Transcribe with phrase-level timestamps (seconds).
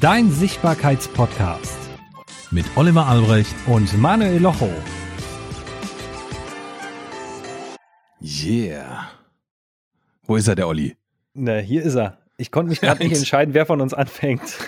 [0.00, 1.76] Dein Sichtbarkeitspodcast
[2.50, 4.68] mit Oliver Albrecht und Manuel Locho.
[8.20, 9.10] Yeah.
[10.24, 10.96] Wo ist er, der Olli?
[11.34, 12.18] Na, hier ist er.
[12.38, 14.58] Ich konnte mich gerade nicht entscheiden, wer von uns anfängt.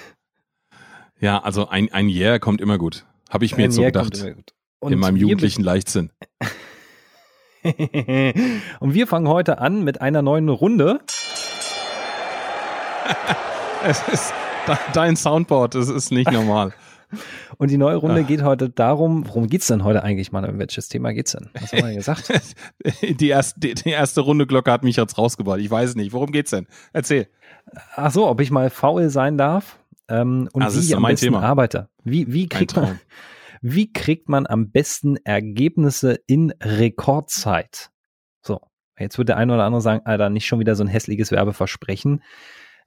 [1.19, 3.05] Ja, also ein, ein Yeah kommt immer gut.
[3.29, 4.55] Habe ich mir ein jetzt so yeah gedacht.
[4.83, 6.11] in meinem jugendlichen Leichtsinn.
[7.65, 11.01] und wir fangen heute an mit einer neuen Runde.
[13.85, 14.33] es ist
[14.93, 16.73] dein Soundboard, das ist nicht normal.
[17.59, 18.27] Und die neue Runde Ach.
[18.27, 20.45] geht heute darum, worum geht es denn heute eigentlich, Mann?
[20.45, 21.49] Um welches Thema geht es denn?
[21.61, 22.33] Was haben wir gesagt?
[23.03, 25.61] die, erste, die, die, erste Runde Glocke hat mich jetzt rausgebracht.
[25.61, 26.13] Ich weiß nicht.
[26.13, 26.67] Worum geht's denn?
[26.93, 27.29] Erzähl.
[27.95, 31.27] Ach so, ob ich mal faul sein darf ähm, und also wie ich am besten
[31.27, 31.43] Thema.
[31.43, 31.89] arbeite.
[32.05, 33.01] Wie, wie, kriegt man,
[33.61, 37.91] wie kriegt man am besten Ergebnisse in Rekordzeit?
[38.43, 38.61] So,
[38.99, 42.23] jetzt wird der eine oder andere sagen, Alter, nicht schon wieder so ein hässliches Werbeversprechen.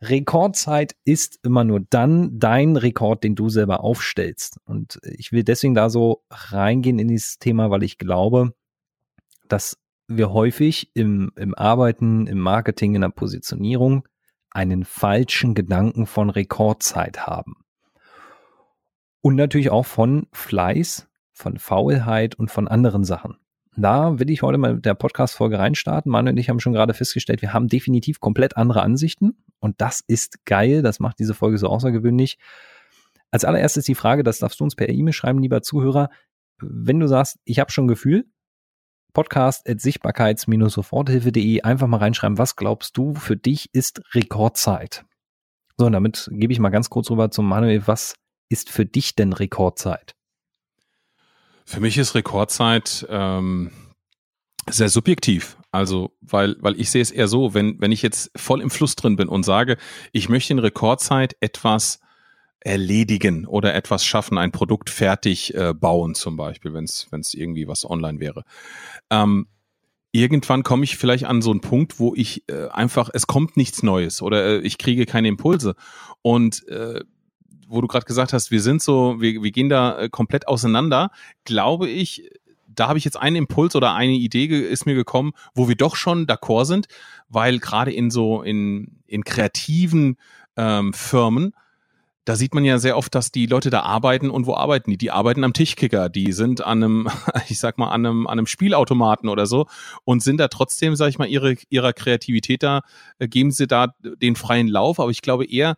[0.01, 4.59] Rekordzeit ist immer nur dann dein Rekord, den du selber aufstellst.
[4.63, 8.53] Und ich will deswegen da so reingehen in dieses Thema, weil ich glaube,
[9.47, 14.07] dass wir häufig im, im Arbeiten, im Marketing, in der Positionierung
[14.51, 17.57] einen falschen Gedanken von Rekordzeit haben.
[19.21, 23.37] Und natürlich auch von Fleiß, von Faulheit und von anderen Sachen.
[23.79, 26.11] Da will ich heute mal mit der Podcast-Folge reinstarten.
[26.11, 29.37] Manuel und ich haben schon gerade festgestellt, wir haben definitiv komplett andere Ansichten.
[29.59, 30.81] Und das ist geil.
[30.81, 32.37] Das macht diese Folge so außergewöhnlich.
[33.31, 36.09] Als allererstes die Frage, das darfst du uns per E-Mail schreiben, lieber Zuhörer.
[36.59, 38.25] Wenn du sagst, ich habe schon Gefühl,
[39.13, 45.05] podcast at sichtbarkeits-soforthilfe.de einfach mal reinschreiben, was glaubst du für dich ist Rekordzeit?
[45.77, 47.87] So, und damit gebe ich mal ganz kurz rüber zum Manuel.
[47.87, 48.15] Was
[48.49, 50.18] ist für dich denn Rekordzeit?
[51.69, 53.69] Für mich ist Rekordzeit ähm,
[54.67, 55.55] sehr subjektiv.
[55.69, 58.95] Also, weil, weil ich sehe es eher so, wenn, wenn ich jetzt voll im Fluss
[58.95, 59.77] drin bin und sage,
[60.11, 61.99] ich möchte in Rekordzeit etwas
[62.59, 67.87] erledigen oder etwas schaffen, ein Produkt fertig äh, bauen zum Beispiel, wenn es irgendwie was
[67.87, 68.45] online wäre.
[69.11, 69.45] Ähm,
[70.11, 73.83] irgendwann komme ich vielleicht an so einen Punkt, wo ich äh, einfach, es kommt nichts
[73.83, 75.75] Neues oder äh, ich kriege keine Impulse.
[76.23, 77.01] Und äh,
[77.69, 81.11] wo du gerade gesagt hast, wir sind so, wir, wir gehen da äh, komplett auseinander,
[81.45, 82.29] glaube ich,
[82.67, 85.95] da habe ich jetzt einen Impuls oder eine Idee ist mir gekommen, wo wir doch
[85.95, 86.87] schon d'accord sind,
[87.27, 90.17] weil gerade in so in, in kreativen
[90.55, 91.53] ähm, Firmen,
[92.25, 94.97] da sieht man ja sehr oft, dass die Leute da arbeiten und wo arbeiten die?
[94.97, 97.09] Die arbeiten am Tischkicker, die sind an einem,
[97.49, 99.67] ich sag mal, an einem, an einem Spielautomaten oder so
[100.05, 102.81] und sind da trotzdem, sag ich mal, ihre, ihrer Kreativität da,
[103.17, 105.75] äh, geben sie da den freien Lauf, aber ich glaube eher,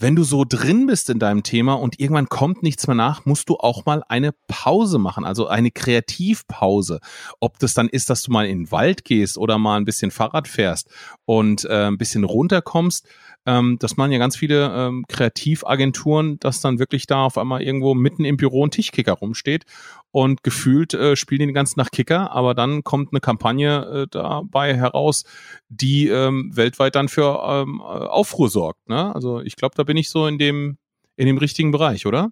[0.00, 3.50] wenn du so drin bist in deinem Thema und irgendwann kommt nichts mehr nach, musst
[3.50, 7.00] du auch mal eine Pause machen, also eine Kreativpause.
[7.38, 10.10] Ob das dann ist, dass du mal in den Wald gehst oder mal ein bisschen
[10.10, 10.88] Fahrrad fährst
[11.26, 13.06] und äh, ein bisschen runterkommst,
[13.46, 17.94] ähm, das machen ja ganz viele ähm, Kreativagenturen, dass dann wirklich da auf einmal irgendwo
[17.94, 19.64] mitten im Büro ein Tischkicker rumsteht
[20.10, 24.76] und gefühlt äh, spielen die ganzen Tag Kicker, aber dann kommt eine Kampagne äh, dabei
[24.76, 25.24] heraus,
[25.68, 28.88] die ähm, weltweit dann für ähm, Aufruhr sorgt.
[28.88, 29.14] Ne?
[29.14, 30.76] Also ich glaube, da bin ich so in dem,
[31.16, 32.30] in dem richtigen Bereich, oder?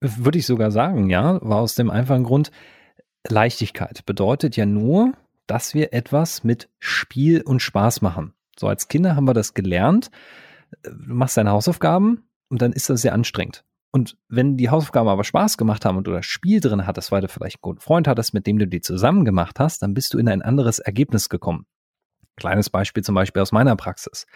[0.00, 2.50] Würde ich sogar sagen, ja, war aus dem einfachen Grund,
[3.26, 5.14] Leichtigkeit bedeutet ja nur,
[5.46, 8.34] dass wir etwas mit Spiel und Spaß machen.
[8.58, 10.10] So als Kinder haben wir das gelernt.
[10.82, 13.64] Du machst deine Hausaufgaben und dann ist das sehr anstrengend.
[13.90, 17.20] Und wenn die Hausaufgaben aber Spaß gemacht haben und du das Spiel drin hattest, weil
[17.20, 20.12] du vielleicht einen guten Freund hattest, mit dem du die zusammen gemacht hast, dann bist
[20.12, 21.66] du in ein anderes Ergebnis gekommen.
[22.36, 24.26] Kleines Beispiel zum Beispiel aus meiner Praxis.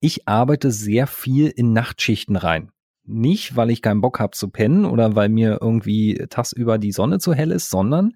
[0.00, 2.72] Ich arbeite sehr viel in Nachtschichten rein.
[3.04, 7.18] Nicht, weil ich keinen Bock habe zu pennen oder weil mir irgendwie tagsüber die Sonne
[7.18, 8.14] zu hell ist, sondern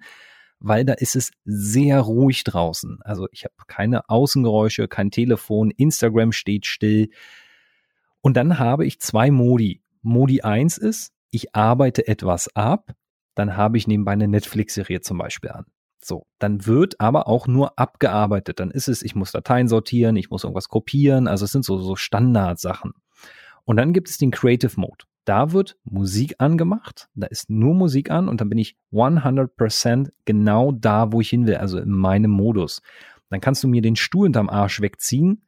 [0.58, 2.98] weil da ist es sehr ruhig draußen.
[3.02, 7.10] Also ich habe keine Außengeräusche, kein Telefon, Instagram steht still.
[8.20, 9.82] Und dann habe ich zwei Modi.
[10.02, 12.94] Modi 1 ist, ich arbeite etwas ab,
[13.34, 15.66] dann habe ich nebenbei eine Netflix-Serie zum Beispiel an.
[16.02, 18.60] So, dann wird aber auch nur abgearbeitet.
[18.60, 21.26] Dann ist es, ich muss Dateien sortieren, ich muss irgendwas kopieren.
[21.26, 22.92] Also es sind so, so Standardsachen.
[23.64, 25.04] Und dann gibt es den Creative Mode.
[25.26, 30.70] Da wird Musik angemacht, da ist nur Musik an und dann bin ich 100% genau
[30.70, 32.80] da, wo ich hin will, also in meinem Modus.
[33.28, 35.42] Dann kannst du mir den Stuhl unterm Arsch wegziehen.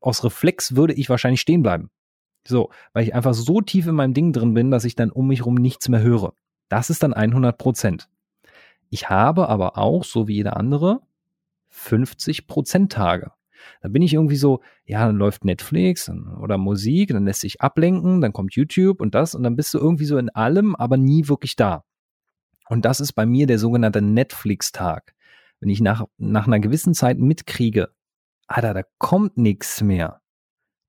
[0.00, 1.90] Aus Reflex würde ich wahrscheinlich stehen bleiben.
[2.46, 5.28] So, weil ich einfach so tief in meinem Ding drin bin, dass ich dann um
[5.28, 6.34] mich herum nichts mehr höre.
[6.68, 8.08] Das ist dann 100%.
[8.90, 11.02] Ich habe aber auch, so wie jeder andere,
[11.72, 13.30] 50% Tage.
[13.82, 18.20] Da bin ich irgendwie so, ja, dann läuft Netflix oder Musik, dann lässt sich ablenken,
[18.20, 21.28] dann kommt YouTube und das und dann bist du irgendwie so in allem, aber nie
[21.28, 21.84] wirklich da.
[22.68, 25.14] Und das ist bei mir der sogenannte Netflix-Tag.
[25.60, 27.90] Wenn ich nach, nach einer gewissen Zeit mitkriege,
[28.46, 30.20] Alter, da kommt nichts mehr,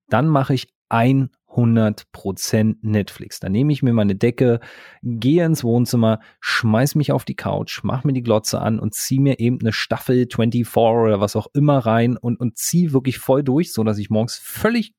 [0.10, 3.40] dann mache ich 100 100% Netflix.
[3.40, 4.60] Da nehme ich mir meine Decke,
[5.04, 9.20] gehe ins Wohnzimmer, schmeiß mich auf die Couch, mach mir die Glotze an und zieh
[9.20, 13.44] mir eben eine Staffel 24 oder was auch immer rein und, und zieh wirklich voll
[13.44, 14.94] durch, so dass ich morgens völlig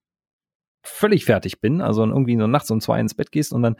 [0.82, 3.76] völlig fertig bin, also irgendwie so nachts um zwei ins Bett gehst und dann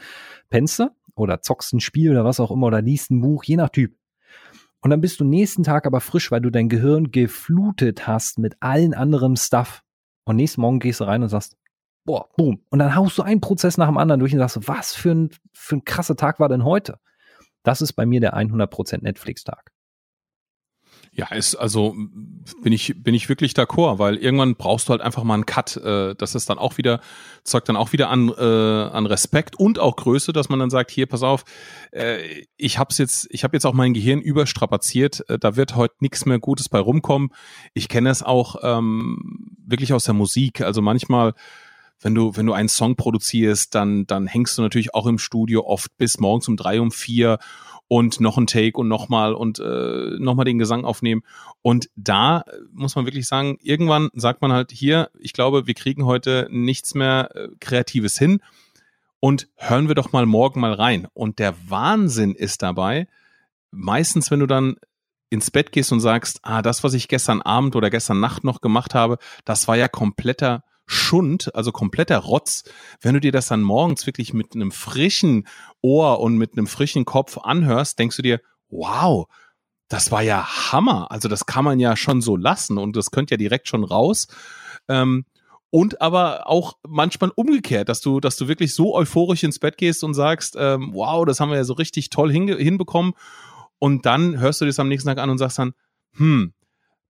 [0.49, 3.55] pennst du oder zockst ein Spiel oder was auch immer oder liest ein Buch, je
[3.55, 3.95] nach Typ.
[4.81, 8.55] Und dann bist du nächsten Tag aber frisch, weil du dein Gehirn geflutet hast mit
[8.59, 9.83] allen anderen Stuff.
[10.23, 11.57] Und nächsten Morgen gehst du rein und sagst,
[12.07, 12.63] boah, boom.
[12.69, 15.29] Und dann haust du einen Prozess nach dem anderen durch und sagst, was für ein,
[15.53, 16.99] für ein krasser Tag war denn heute?
[17.61, 19.71] Das ist bei mir der 100% Netflix-Tag.
[21.11, 21.95] Ja, ist also
[22.61, 25.75] bin ich bin ich wirklich d'accord, weil irgendwann brauchst du halt einfach mal einen Cut.
[25.77, 27.01] Äh, das ist dann auch wieder
[27.43, 30.91] zeugt dann auch wieder an äh, an Respekt und auch Größe, dass man dann sagt,
[30.91, 31.43] hier pass auf,
[31.91, 35.27] äh, ich hab's jetzt ich habe jetzt auch mein Gehirn überstrapaziert.
[35.27, 37.29] Äh, da wird heute nichts mehr Gutes bei rumkommen.
[37.73, 40.61] Ich kenne es auch ähm, wirklich aus der Musik.
[40.61, 41.33] Also manchmal
[41.99, 45.65] wenn du, wenn du einen Song produzierst, dann, dann hängst du natürlich auch im Studio
[45.65, 47.39] oft bis morgens um drei, um vier
[47.87, 51.21] und noch ein Take und nochmal und äh, nochmal den Gesang aufnehmen.
[51.61, 56.05] Und da muss man wirklich sagen, irgendwann sagt man halt hier, ich glaube, wir kriegen
[56.05, 58.41] heute nichts mehr äh, Kreatives hin
[59.19, 61.07] und hören wir doch mal morgen mal rein.
[61.13, 63.07] Und der Wahnsinn ist dabei,
[63.71, 64.75] meistens, wenn du dann
[65.29, 68.61] ins Bett gehst und sagst, ah, das, was ich gestern Abend oder gestern Nacht noch
[68.61, 72.63] gemacht habe, das war ja kompletter Schund, also kompletter Rotz,
[73.01, 75.47] wenn du dir das dann morgens wirklich mit einem frischen
[75.81, 79.27] Ohr und mit einem frischen Kopf anhörst, denkst du dir, wow,
[79.89, 81.11] das war ja Hammer.
[81.11, 84.27] Also das kann man ja schon so lassen und das könnte ja direkt schon raus.
[84.87, 85.25] Ähm,
[85.69, 90.03] und aber auch manchmal umgekehrt, dass du, dass du wirklich so euphorisch ins Bett gehst
[90.03, 93.13] und sagst, ähm, wow, das haben wir ja so richtig toll hinbekommen.
[93.79, 95.73] Und dann hörst du das am nächsten Tag an und sagst dann,
[96.13, 96.53] hm,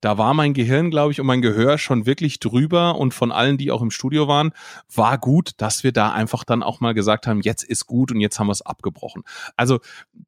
[0.07, 3.57] da war mein Gehirn, glaube ich, und mein Gehör schon wirklich drüber und von allen,
[3.57, 4.54] die auch im Studio waren,
[4.95, 8.21] war gut, dass wir da einfach dann auch mal gesagt haben, jetzt ist gut und
[8.21, 9.24] jetzt haben wir es abgebrochen.
[9.57, 9.81] Also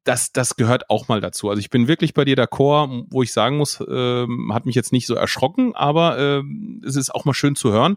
[0.04, 1.48] das, das gehört auch mal dazu.
[1.48, 4.92] Also ich bin wirklich bei dir d'accord, wo ich sagen muss, äh, hat mich jetzt
[4.92, 6.42] nicht so erschrocken, aber äh,
[6.84, 7.96] es ist auch mal schön zu hören,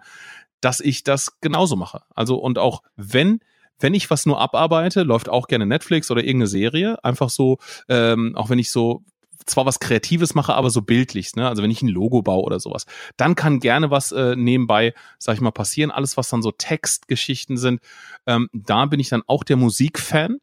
[0.61, 2.03] dass ich das genauso mache.
[2.15, 3.41] Also und auch wenn
[3.79, 7.03] wenn ich was nur abarbeite, läuft auch gerne Netflix oder irgendeine Serie.
[7.03, 7.57] Einfach so,
[7.89, 9.03] ähm, auch wenn ich so
[9.45, 11.47] zwar was Kreatives mache, aber so bildlich, ne?
[11.47, 12.85] Also wenn ich ein Logo baue oder sowas,
[13.17, 15.91] dann kann gerne was äh, nebenbei, sag ich mal, passieren.
[15.91, 17.81] Alles, was dann so Textgeschichten sind,
[18.25, 20.37] ähm, da bin ich dann auch der Musikfan.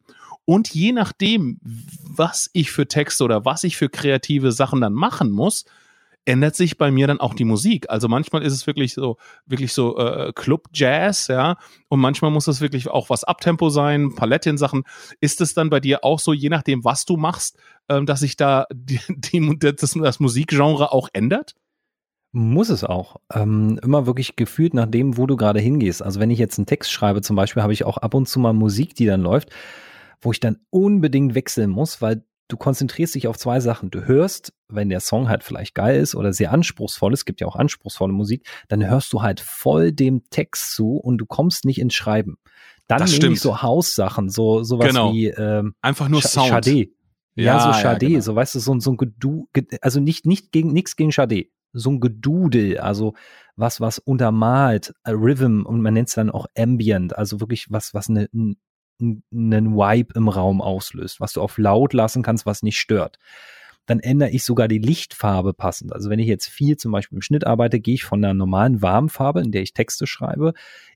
[0.45, 5.31] Und je nachdem, was ich für Texte oder was ich für kreative Sachen dann machen
[5.31, 5.65] muss,
[6.25, 7.89] ändert sich bei mir dann auch die Musik.
[7.89, 11.57] Also manchmal ist es wirklich so, wirklich so äh, Club Jazz, ja,
[11.89, 14.83] und manchmal muss es wirklich auch was Abtempo sein, Palettensachen.
[15.19, 17.57] Ist es dann bei dir auch so, je nachdem, was du machst,
[17.89, 21.55] ähm, dass sich da die, die, das, das Musikgenre auch ändert?
[22.33, 23.17] Muss es auch.
[23.33, 26.01] Ähm, immer wirklich gefühlt nach dem, wo du gerade hingehst.
[26.01, 28.39] Also wenn ich jetzt einen Text schreibe, zum Beispiel, habe ich auch ab und zu
[28.39, 29.49] mal Musik, die dann läuft,
[30.21, 33.89] wo ich dann unbedingt wechseln muss, weil du konzentrierst dich auf zwei Sachen.
[33.89, 37.47] Du hörst, wenn der Song halt vielleicht geil ist oder sehr anspruchsvoll ist, gibt ja
[37.47, 41.79] auch anspruchsvolle Musik, dann hörst du halt voll dem Text zu und du kommst nicht
[41.79, 42.37] ins Schreiben.
[42.87, 45.13] Dann das nehme ich so Haussachen, so sowas genau.
[45.13, 46.49] wie ähm, einfach nur Sch Sound.
[46.49, 46.87] Schade.
[47.35, 48.21] Ja, ja, so Schade, ja, genau.
[48.21, 49.47] so weißt du, so, so ein Gedu,
[49.81, 53.13] also nicht, nicht gegen, nichts gegen Schade, so ein Gedudel, also
[53.55, 58.09] was, was untermalt, Rhythm und man nennt es dann auch Ambient, also wirklich was, was
[58.09, 58.27] eine,
[59.01, 63.17] einen Vibe im Raum auslöst, was du auf laut lassen kannst, was nicht stört.
[63.87, 65.93] Dann ändere ich sogar die Lichtfarbe passend.
[65.93, 68.81] Also wenn ich jetzt viel zum Beispiel im Schnitt arbeite, gehe ich von einer normalen
[68.81, 70.53] Warmfarbe, in der ich Texte schreibe,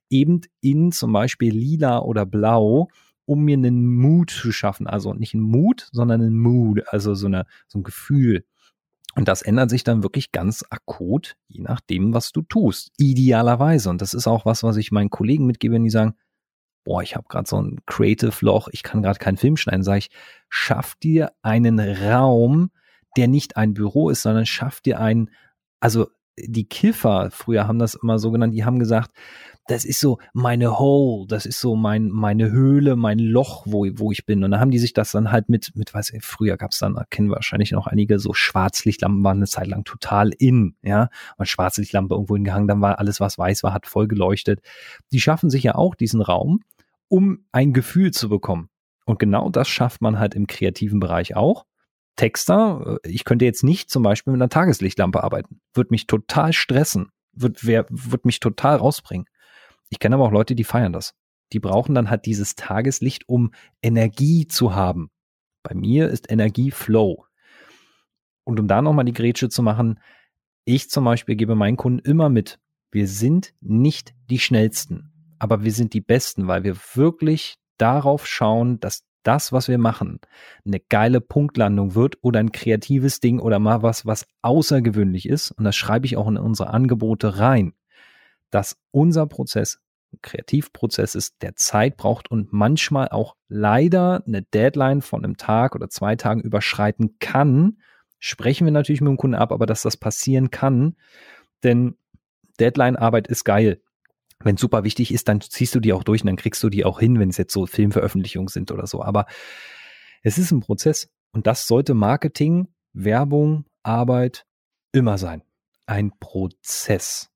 [0.10, 2.90] eben in zum Beispiel lila oder blau,
[3.26, 4.88] um mir einen Mood zu schaffen.
[4.88, 8.46] Also nicht ein Mood, sondern ein Mood, also so, eine, so ein Gefühl.
[9.16, 12.92] Und das ändert sich dann wirklich ganz akut, je nachdem, was du tust.
[12.98, 13.90] Idealerweise.
[13.90, 16.16] Und das ist auch was, was ich meinen Kollegen mitgebe, wenn die sagen,
[16.86, 20.00] boah, ich habe gerade so ein Creative Loch, ich kann gerade keinen Film schneiden, sage
[20.00, 20.10] ich,
[20.48, 22.72] schaff dir einen Raum,
[23.18, 25.30] der nicht ein Büro ist, sondern schaff dir einen,
[25.82, 29.12] also die Kiffer, früher haben das immer so genannt, die haben gesagt,
[29.68, 34.12] das ist so meine Hole, das ist so mein, meine Höhle, mein Loch, wo, wo
[34.12, 34.44] ich bin.
[34.44, 37.00] Und dann haben die sich das dann halt mit, mit, weiß ich, früher gab's dann,
[37.10, 41.10] kennen wahrscheinlich noch einige, so Schwarzlichtlampen waren eine Zeit lang total in, ja.
[41.38, 44.60] Und Schwarzlichtlampe irgendwo hingehangen, dann war alles, was weiß war, hat voll geleuchtet.
[45.12, 46.60] Die schaffen sich ja auch diesen Raum,
[47.16, 48.68] um ein Gefühl zu bekommen.
[49.06, 51.66] Und genau das schafft man halt im kreativen Bereich auch.
[52.18, 55.62] Texter, äh, ich könnte jetzt nicht zum Beispiel mit einer Tageslichtlampe arbeiten.
[55.74, 57.12] Wird mich total stressen.
[57.32, 59.28] Wird, wer, wird mich total rausbringen.
[59.88, 61.14] Ich kenne aber auch Leute, die feiern das.
[61.54, 65.10] Die brauchen dann halt dieses Tageslicht, um Energie zu haben.
[65.64, 67.24] Bei mir ist Energie Flow.
[68.44, 70.02] Und um da nochmal die Grätsche zu machen,
[70.66, 72.60] ich zum Beispiel gebe meinen Kunden immer mit,
[72.92, 78.80] wir sind nicht die schnellsten aber wir sind die Besten, weil wir wirklich darauf schauen,
[78.80, 80.20] dass das, was wir machen,
[80.66, 85.52] eine geile Punktlandung wird oder ein kreatives Ding oder mal was, was außergewöhnlich ist.
[85.52, 87.74] Und das schreibe ich auch in unsere Angebote rein,
[88.52, 89.80] dass unser Prozess
[90.14, 95.76] ein Kreativprozess ist, der Zeit braucht und manchmal auch leider eine Deadline von einem Tag
[95.76, 97.80] oder zwei Tagen überschreiten kann.
[98.20, 100.96] Sprechen wir natürlich mit dem Kunden ab, aber dass das passieren kann,
[101.64, 101.98] denn
[102.60, 103.82] Deadline-Arbeit ist geil
[104.44, 106.86] wenn super wichtig ist, dann ziehst du die auch durch und dann kriegst du die
[106.86, 109.04] auch hin, wenn es jetzt so Filmveröffentlichungen sind oder so.
[109.04, 109.26] Aber
[110.24, 114.46] es ist ein Prozess und das sollte Marketing, Werbung, Arbeit
[114.92, 115.44] immer sein.
[115.86, 117.30] Ein Prozess.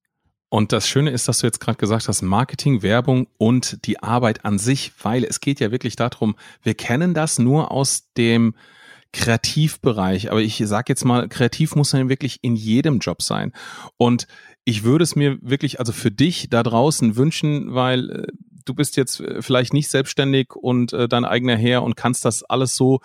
[0.49, 4.45] Und das Schöne ist, dass du jetzt gerade gesagt hast, Marketing, Werbung und die Arbeit
[4.45, 8.55] an sich, weil es geht ja wirklich darum, wir kennen das nur aus dem
[9.11, 13.53] Kreativbereich, aber ich sage jetzt mal, kreativ muss dann wirklich in jedem Job sein.
[13.97, 14.27] Und
[14.65, 18.27] ich würde es mir wirklich, also für dich da draußen wünschen, weil äh,
[18.65, 22.43] du bist jetzt äh, vielleicht nicht selbstständig und äh, dein eigener Herr und kannst das
[22.43, 22.99] alles so,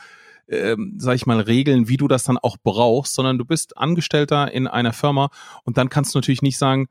[0.46, 4.52] äh, sag ich mal, regeln, wie du das dann auch brauchst, sondern du bist Angestellter
[4.52, 5.30] in einer Firma
[5.64, 6.88] und dann kannst du natürlich nicht sagen,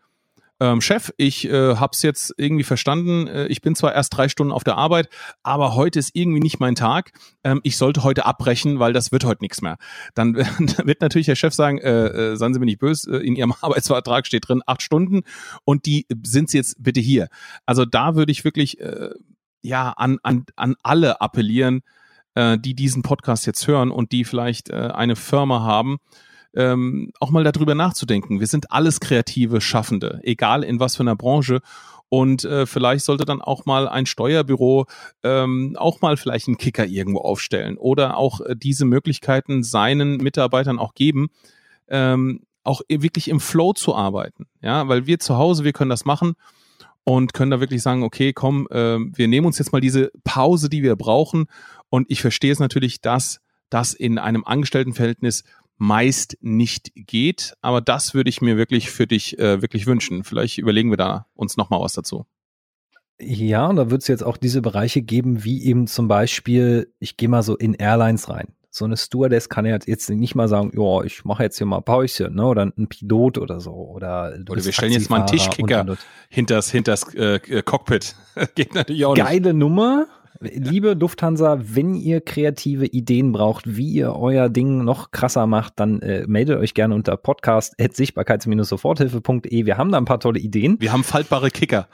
[0.63, 3.27] ähm, Chef, ich äh, habe es jetzt irgendwie verstanden.
[3.27, 5.09] Äh, ich bin zwar erst drei Stunden auf der Arbeit,
[5.43, 7.11] aber heute ist irgendwie nicht mein Tag.
[7.43, 9.75] Ähm, ich sollte heute abbrechen, weil das wird heute nichts mehr.
[10.15, 10.47] Dann, dann
[10.87, 13.53] wird natürlich der Chef sagen, äh, äh, seien Sie mir nicht böse, äh, in Ihrem
[13.61, 15.23] Arbeitsvertrag steht drin acht Stunden
[15.65, 17.27] und die sind Sie jetzt bitte hier.
[17.65, 19.09] Also da würde ich wirklich äh,
[19.63, 21.81] ja an, an, an alle appellieren,
[22.35, 25.97] äh, die diesen Podcast jetzt hören und die vielleicht äh, eine Firma haben,
[26.55, 28.39] ähm, auch mal darüber nachzudenken.
[28.39, 31.61] Wir sind alles kreative Schaffende, egal in was für einer Branche.
[32.09, 34.85] Und äh, vielleicht sollte dann auch mal ein Steuerbüro
[35.23, 40.77] ähm, auch mal vielleicht einen Kicker irgendwo aufstellen oder auch äh, diese Möglichkeiten seinen Mitarbeitern
[40.77, 41.29] auch geben,
[41.87, 44.45] ähm, auch wirklich im Flow zu arbeiten.
[44.61, 46.35] Ja, weil wir zu Hause, wir können das machen
[47.03, 50.69] und können da wirklich sagen, okay, komm, äh, wir nehmen uns jetzt mal diese Pause,
[50.69, 51.47] die wir brauchen.
[51.89, 55.43] Und ich verstehe es natürlich, dass das in einem Angestelltenverhältnis
[55.83, 57.55] meist nicht geht.
[57.61, 60.23] Aber das würde ich mir wirklich für dich äh, wirklich wünschen.
[60.23, 62.25] Vielleicht überlegen wir da uns nochmal was dazu.
[63.19, 67.17] Ja, und da wird es jetzt auch diese Bereiche geben, wie eben zum Beispiel, ich
[67.17, 68.47] gehe mal so in Airlines rein.
[68.69, 71.81] So eine Stewardess kann ja jetzt nicht mal sagen, ja, ich mache jetzt hier mal
[71.81, 72.45] Päuschen, ne?
[72.47, 73.71] Oder ein Pilot oder so.
[73.71, 76.05] Oder, oder wir stellen jetzt mal einen Tischkicker und, und, und.
[76.29, 78.15] hinters, hinters äh, Cockpit.
[78.55, 79.23] Geht natürlich auch nicht.
[79.23, 80.07] Geile Nummer,
[80.43, 86.01] liebe Lufthansa, wenn ihr kreative Ideen braucht, wie ihr euer Ding noch krasser macht, dann
[86.01, 89.65] äh, meldet euch gerne unter podcast.sichtbarkeits-soforthilfe.de.
[89.65, 90.77] Wir haben da ein paar tolle Ideen.
[90.79, 91.87] Wir haben faltbare Kicker.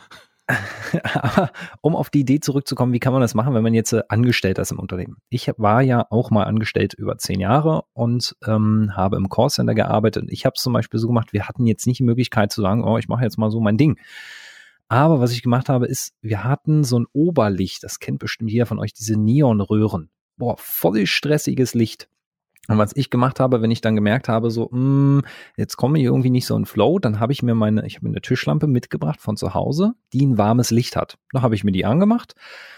[1.14, 1.52] Aber
[1.82, 4.64] um auf die Idee zurückzukommen, wie kann man das machen, wenn man jetzt äh, Angestellter
[4.64, 5.18] ist im Unternehmen?
[5.30, 10.26] Ich war ja auch mal angestellt über zehn Jahre und ähm, habe im Callcenter gearbeitet.
[10.30, 12.84] Ich habe es zum Beispiel so gemacht, wir hatten jetzt nicht die Möglichkeit zu sagen,
[12.84, 14.00] oh, ich mache jetzt mal so mein Ding.
[14.90, 18.66] Aber was ich gemacht habe, ist, wir hatten so ein Oberlicht, das kennt bestimmt jeder
[18.66, 20.10] von euch, diese Neonröhren.
[20.36, 22.10] Boah, voll stressiges Licht.
[22.68, 25.22] Und was ich gemacht habe, wenn ich dann gemerkt habe, so, mh, hm,
[25.58, 28.06] jetzt komme ich irgendwie nicht so in Flow, dann habe ich mir meine, ich habe
[28.06, 31.18] mir eine Tischlampe mitgebracht von zu Hause, die ein warmes Licht hat.
[31.34, 32.34] Da habe ich mir die angemacht,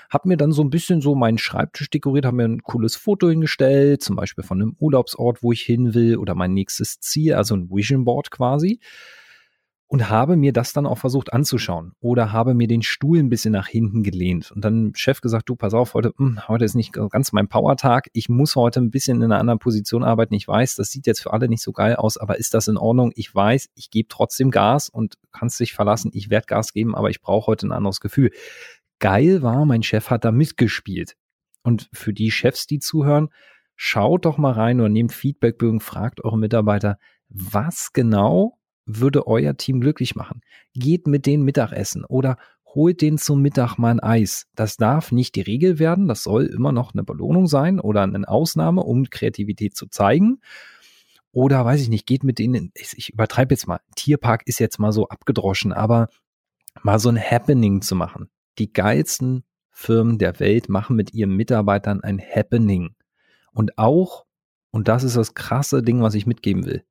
[0.10, 3.30] habe mir dann so ein bisschen so meinen Schreibtisch dekoriert, habe mir ein cooles Foto
[3.30, 7.56] hingestellt, zum Beispiel von einem Urlaubsort, wo ich hin will oder mein nächstes Ziel, also
[7.56, 8.80] ein Vision Board quasi
[9.92, 13.52] und habe mir das dann auch versucht anzuschauen oder habe mir den Stuhl ein bisschen
[13.52, 16.76] nach hinten gelehnt und dann Chef gesagt, du pass auf, heute, mh, hm, heute ist
[16.76, 20.48] nicht ganz mein Power-Tag, ich muss heute ein bisschen in einer anderen Position arbeiten, ich
[20.48, 23.12] weiß, das sieht jetzt für alle nicht so geil aus, aber ist das in Ordnung?
[23.16, 27.10] Ich weiß, ich gebe trotzdem Gas und kannst dich verlassen, ich werde Gas geben, aber
[27.10, 28.32] ich brauche heute ein anderes Gefühl.
[29.00, 31.18] Geil war, mein Chef hat da mitgespielt.
[31.64, 33.28] Und für die Chefs, die zuhören,
[33.76, 38.58] schaut doch mal rein oder nehmt Feedbackbögen, fragt eure Mitarbeiter, was genau
[39.00, 40.42] würde euer Team glücklich machen.
[40.74, 42.38] Geht mit denen Mittagessen oder
[42.74, 44.48] holt den zum Mittag mal ein Eis.
[44.56, 48.28] Das darf nicht die Regel werden, das soll immer noch eine Belohnung sein oder eine
[48.28, 50.40] Ausnahme, um Kreativität zu zeigen.
[51.34, 54.92] Oder weiß ich nicht, geht mit denen, ich übertreibe jetzt mal, Tierpark ist jetzt mal
[54.92, 56.10] so abgedroschen, aber
[56.84, 58.30] mal so ein Happening zu machen.
[58.58, 62.96] Die geilsten Firmen der Welt machen mit ihren Mitarbeitern ein Happening.
[63.54, 64.26] Und auch,
[64.72, 66.84] und das ist das krasse Ding, was ich mitgeben will,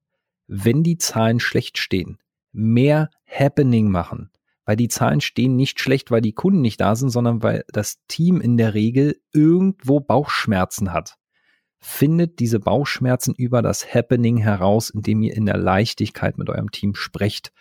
[0.52, 2.18] wenn die Zahlen schlecht stehen,
[2.50, 4.30] mehr Happening machen.
[4.64, 7.98] Weil die Zahlen stehen nicht schlecht, weil die Kunden nicht da sind, sondern weil das
[8.08, 11.14] Team in der Regel irgendwo Bauchschmerzen hat.
[11.78, 16.96] Findet diese Bauchschmerzen über das Happening heraus, indem ihr in der Leichtigkeit mit eurem Team
[16.96, 17.52] sprecht.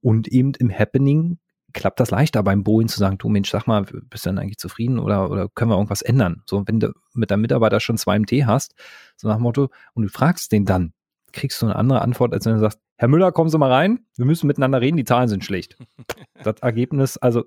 [0.00, 1.38] Und eben im Happening
[1.72, 4.58] klappt das leichter beim Boeing zu sagen, du Mensch, sag mal, bist du denn eigentlich
[4.58, 6.42] zufrieden oder, oder können wir irgendwas ändern?
[6.46, 8.74] So, wenn du mit deinem Mitarbeiter schon zwei MT hast,
[9.16, 10.92] so nach dem Motto, und du fragst den dann,
[11.36, 14.00] kriegst du eine andere Antwort, als wenn du sagst, Herr Müller, kommen Sie mal rein.
[14.16, 15.76] Wir müssen miteinander reden, die Zahlen sind schlecht.
[16.42, 17.44] das Ergebnis, also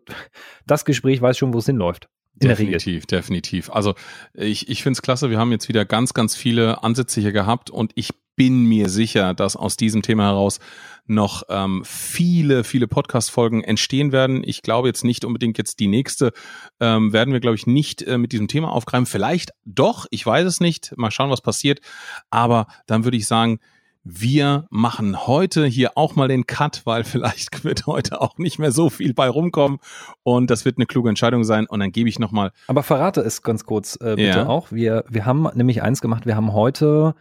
[0.65, 2.08] das Gespräch weiß schon, wo es hinläuft.
[2.36, 3.69] definitiv, definitiv.
[3.72, 3.96] Also
[4.34, 5.29] ich, ich finde es klasse.
[5.29, 9.34] Wir haben jetzt wieder ganz, ganz viele Ansätze hier gehabt und ich bin mir sicher,
[9.34, 10.60] dass aus diesem Thema heraus
[11.08, 14.43] noch ähm, viele, viele Podcast-Folgen entstehen werden.
[14.46, 16.31] Ich glaube jetzt nicht unbedingt jetzt die nächste
[16.79, 19.08] ähm, werden wir, glaube ich, nicht äh, mit diesem Thema aufgreifen.
[19.08, 20.93] Vielleicht doch, ich weiß es nicht.
[20.96, 21.81] Mal schauen, was passiert.
[22.29, 23.60] Aber dann würde ich sagen,
[24.03, 28.71] wir machen heute hier auch mal den Cut, weil vielleicht wird heute auch nicht mehr
[28.71, 29.79] so viel bei rumkommen
[30.23, 32.51] und das wird eine kluge Entscheidung sein und dann gebe ich nochmal.
[32.67, 34.47] Aber verrate es ganz kurz äh, bitte ja.
[34.47, 34.71] auch.
[34.71, 37.15] Wir, wir haben nämlich eins gemacht, wir haben heute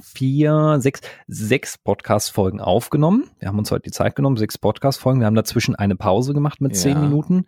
[0.00, 3.30] vier, sechs, sechs Podcast-Folgen aufgenommen.
[3.38, 5.20] Wir haben uns heute die Zeit genommen, sechs Podcast-Folgen.
[5.20, 7.44] Wir haben dazwischen eine Pause gemacht mit zehn Minuten.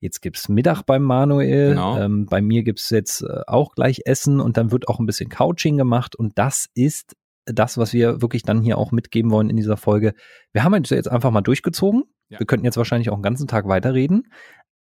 [0.00, 1.70] Jetzt gibt's Mittag beim Manuel.
[1.70, 1.98] Genau.
[1.98, 5.28] Ähm, bei mir gibt's jetzt äh, auch gleich Essen und dann wird auch ein bisschen
[5.28, 6.16] Couching gemacht.
[6.16, 7.16] Und das ist
[7.46, 10.14] das, was wir wirklich dann hier auch mitgeben wollen in dieser Folge.
[10.52, 12.04] Wir haben jetzt einfach mal durchgezogen.
[12.28, 12.38] Ja.
[12.38, 14.28] Wir könnten jetzt wahrscheinlich auch einen ganzen Tag weiterreden.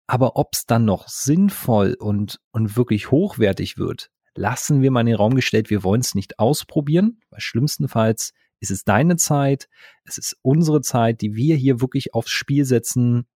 [0.06, 5.16] Aber ob's dann noch sinnvoll und, und wirklich hochwertig wird, lassen wir mal in den
[5.16, 9.68] Raum gestellt, wir wollen es nicht ausprobieren, weil schlimmstenfalls ist es deine Zeit,
[10.04, 13.26] es ist unsere Zeit, die wir hier wirklich aufs Spiel setzen,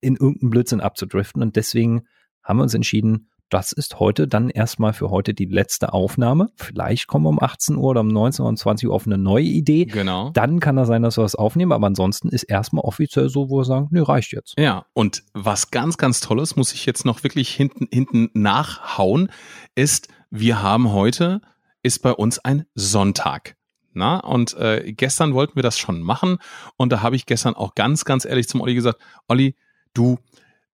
[0.00, 1.40] in irgendeinen Blödsinn abzudriften.
[1.40, 2.02] Und deswegen
[2.42, 6.48] haben wir uns entschieden, das ist heute dann erstmal für heute die letzte Aufnahme.
[6.56, 9.16] Vielleicht kommen wir um 18 Uhr oder um 19 Uhr, um 20 Uhr auf eine
[9.16, 9.84] neue Idee.
[9.84, 10.30] Genau.
[10.30, 13.58] Dann kann das sein, dass wir das aufnehmen, aber ansonsten ist erstmal offiziell so, wo
[13.58, 14.54] wir sagen, nee, reicht jetzt.
[14.58, 19.28] Ja, und was ganz, ganz Tolles, muss ich jetzt noch wirklich hinten, hinten nachhauen,
[19.76, 21.40] ist, wir haben heute,
[21.84, 23.54] ist bei uns ein Sonntag.
[23.92, 26.38] Na, und äh, gestern wollten wir das schon machen
[26.76, 29.54] und da habe ich gestern auch ganz, ganz ehrlich zum Olli gesagt, Olli,
[29.92, 30.18] du,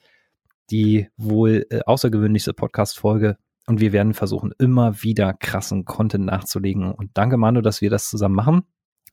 [0.71, 6.93] Die wohl äh, außergewöhnlichste Podcast-Folge und wir werden versuchen, immer wieder krassen Content nachzulegen.
[6.93, 8.63] Und danke, Manu, dass wir das zusammen machen.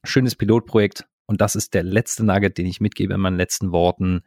[0.04, 1.08] Schönes Pilotprojekt.
[1.26, 4.22] Und das ist der letzte Nugget, den ich mitgebe in meinen letzten Worten.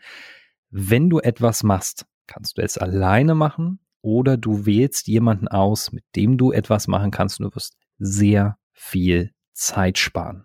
[0.71, 6.05] Wenn du etwas machst, kannst du es alleine machen oder du wählst jemanden aus, mit
[6.17, 10.45] dem du etwas machen kannst und du wirst sehr viel Zeit sparen.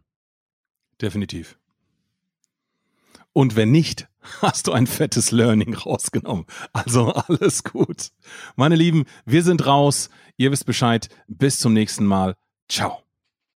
[1.02, 1.58] Definitiv.
[3.39, 4.10] Und wenn nicht,
[4.41, 6.45] hast du ein fettes Learning rausgenommen.
[6.73, 8.12] Also alles gut.
[8.58, 10.10] Meine Lieben, wir sind raus.
[10.36, 11.08] Ihr wisst Bescheid.
[11.30, 12.36] Bis zum nächsten Mal.
[12.67, 13.09] Ciao.